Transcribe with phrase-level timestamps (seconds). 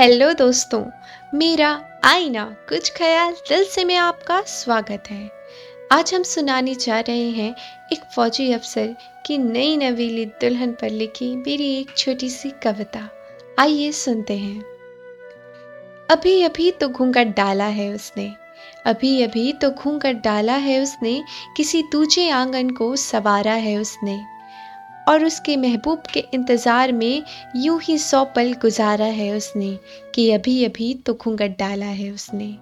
[0.00, 0.84] Hello दोस्तों,
[1.34, 5.30] मेरा आईना कुछ ख्याल दिल से में आपका स्वागत है।
[5.92, 7.54] आज हम सुनाने जा रहे हैं
[7.92, 13.08] एक फौजी अफसर की नई नवीली दुल्हन पर लिखी मेरी एक छोटी सी कविता।
[13.58, 14.60] आइए सुनते हैं।
[16.10, 18.32] अभी अभी तो घूंघट डाला है उसने।
[18.86, 21.22] अभी अभी तो घूंघट डाला है उसने।
[21.56, 24.39] किसी दूजे आँगन को सवारा है उसने।
[25.10, 27.22] और उसके महबूब के इंतज़ार में
[27.56, 29.78] यूँ ही सौ पल गुजारा है उसने
[30.14, 32.56] कि अभी अभी तो घूंघट डाला है उसने।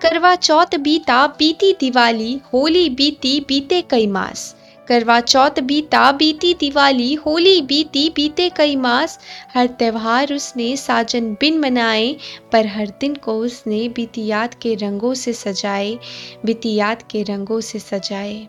[0.00, 4.54] करवा चौथ बीता, बीती दिवाली, होली बीती, बीते कई मास।
[4.88, 9.18] करवा चौथ बीता, बीती दिवाली, होली बीती, बीते कई मास।
[9.54, 12.16] हर त्यौहार उसने साजन बिन मनाए,
[12.52, 15.96] पर हर दिन को उसने बीती याद के रंगों से सजाए,
[16.44, 18.46] बीती याद के रंगों से सजाए।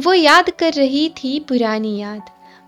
[0.00, 2.22] वो याद कर रही थी पुरानी याद।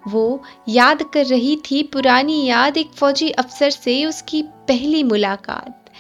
[0.09, 5.91] वो याद कर रही थी पुरानी याद एक फौजी अफसर से उसकी पहली मुलाकात।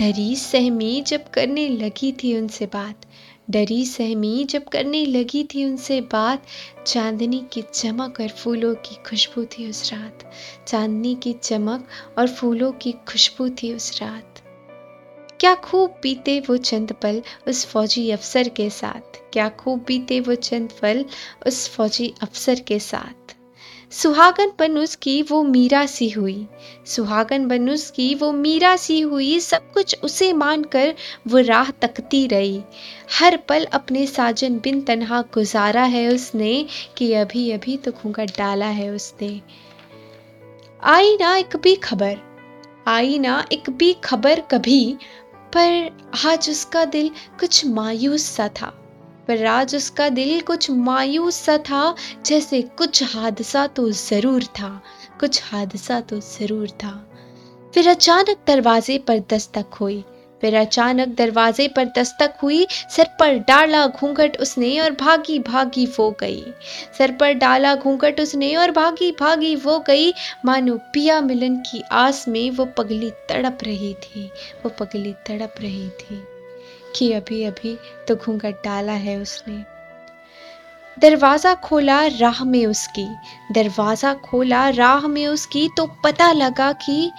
[0.00, 3.06] डरी सहमी जब करने लगी थी उनसे बात।
[3.50, 6.42] डरी सहमी जब करने लगी थी उनसे बात।
[6.86, 10.32] चांदनी की चमक और फूलों की खुशबू थी उस रात।
[10.66, 14.35] चांदनी की चमक और फूलों की खुशबू थी उस रात।
[15.40, 19.18] क्या खूब बीते वो चंद पल उस फौजी अफसर के साथ?
[19.32, 21.04] क्या खूब बीते वो चंद पल
[21.46, 23.34] उस फौजी अफसर के साथ?
[23.92, 26.46] सुहागन बन उसकी वो मीरा सी हुई।
[26.86, 30.94] सुहागन बन उसकी वो मीरा सी हुई। सब कुछ उसे मानकर
[31.28, 32.62] वो राह तकती रही।
[33.12, 38.66] हर पल अपने साजन बिन तनहा गुजारा है उसने कि अभी अभी तो घूंघट डाला
[38.66, 39.40] है उसने।
[40.82, 42.16] आई ना एक भी खबर,
[42.86, 44.96] आई ना एक भी खबर कभी
[45.56, 45.90] पर
[46.26, 48.66] आज उसका दिल कुछ मायूस सा था।
[49.28, 51.94] पर आज उसका दिल कुछ मायूस सा था,
[52.26, 54.68] जैसे कुछ हादसा तो ज़रूर था,
[55.20, 56.92] कुछ हादसा तो ज़रूर था।
[57.74, 60.04] फिर अचानक दरवाजे पर दस्तक हुई।
[60.42, 66.10] फिर अचानक दरवाजे पर दस्तक हुई, सर पर डाला घूंघट उसने और भागी भागी वो
[66.20, 66.44] गई।
[66.98, 70.12] सर पर डाला घूंघट उसने और भागी भागी वो गई।
[70.44, 74.26] मानो पिया मिलन की आस में वो पगली तड़प रही थी,
[74.64, 76.22] वो पगली तड़प रही थी
[76.96, 77.76] कि अभी अभी
[78.08, 79.64] तो घूंघट डाला है उसने।
[80.96, 83.06] दरवाज़ा खोला राह में उसकी,
[83.52, 87.10] दरवाज़ा खोला राह में उसकी तो पता लगा कि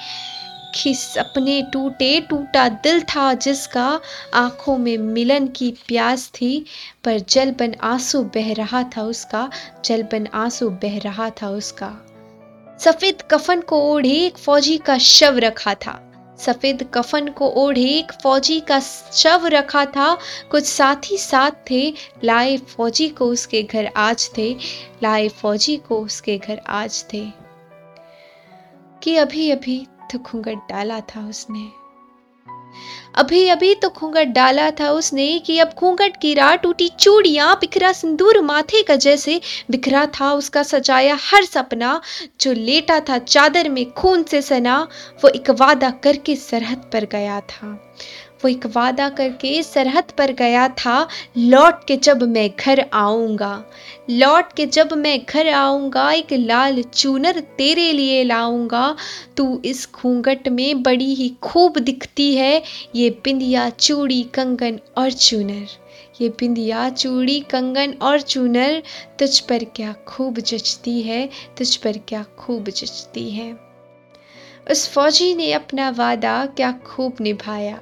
[0.76, 4.02] कि सपने टूटे, टूटा दिल था जिसका
[4.34, 6.66] आँखों में मिलन की प्यास थी,
[7.04, 9.50] पर जल बन आँसू बह रहा था उसका
[9.86, 11.98] जल बन आँसू बह रहा था उसका।
[12.80, 16.04] सफ़ेद कफन को ओढ़े एक फौजी का शव रखा था।
[16.40, 18.80] सफ़ेद कफन को ओढ़े एक फौजी का
[19.14, 20.18] शव रखा था।
[20.52, 24.54] कुछ साथी साथ थे, लाए फौजी को उसके घर आज थे,
[25.04, 27.48] लाए फौजी को उसके घर आज थे।
[29.04, 31.68] कि अभी अभी तो घूंघट डाला था उसने।
[33.16, 37.92] अभी अभी तो घूंघट डाला था उसने कि अब घूंघट की राह टूटी, चूड़ियाँ बिखरा,
[37.92, 39.40] सिंदूर माथे का जैसे
[39.72, 42.02] बिखरा था उसका सजाया हर सपना।
[42.42, 44.88] जो लेटा था चादर में खून से सना,
[45.24, 47.96] वो एक वादा करके सरहद पर गया था।
[48.44, 53.66] वो एक वादा करके सरहद पर गया था, लौट के जब मैं घर आऊँगा।
[54.10, 58.96] लौट के जब मैं घर आऊँगा, एक लाल चूनर तेरे लिए लाऊँगा।
[59.38, 62.64] तू इस घूंघट में बड़ी ही खूब दिखती है,
[62.96, 65.68] ये बिंदिया चूड़ी, कंगन और चूनर।
[66.22, 68.84] ये बिंदिया चूड़ी, कंगन और चूनर
[69.20, 73.52] तुझ पर क्या खूब जचती है, तुझ पर क्या खूब जचती है।
[74.72, 77.80] उस फौजी ने अपना वादा क्या खूब निभाया।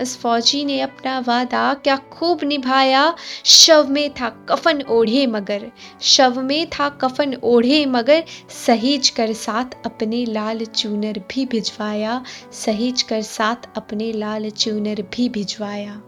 [0.00, 3.16] उस फौजी ने अपना वादा क्या खूब निभाया?
[3.44, 5.72] शव में था कफन ओढ़े मगर।
[6.02, 13.02] शव में था कफन ओढ़े मगर। सहेज कर साथ अपने लाल चूनर भी भिजवाया। सहेज
[13.02, 16.02] कर साथ अपने लाल चूनर भी भिजवाया।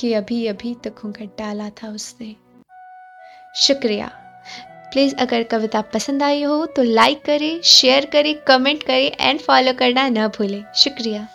[0.00, 2.36] कि अभी अभी तक घूंघट डाला था उसने।
[3.56, 4.22] शुक्रिया।
[4.92, 9.72] प्लीज़, अगर कविता पसंद आई हो तो लाइक करें, शेयर करें, कमेंट करें, एंड फॉलो
[9.72, 11.28] करना ना भूलें। शुक्रिया।